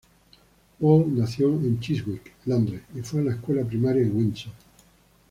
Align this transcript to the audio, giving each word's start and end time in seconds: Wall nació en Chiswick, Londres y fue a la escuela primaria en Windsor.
Wall 0.79 1.15
nació 1.15 1.49
en 1.53 1.79
Chiswick, 1.79 2.33
Londres 2.45 2.81
y 2.95 3.01
fue 3.01 3.21
a 3.21 3.25
la 3.25 3.31
escuela 3.33 3.63
primaria 3.63 4.01
en 4.01 4.17
Windsor. 4.17 4.51